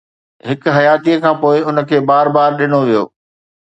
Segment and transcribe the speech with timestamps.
[0.47, 3.03] هڪ حياتيءَ کان پوءِ، ان کي بار بار ڏنو ويو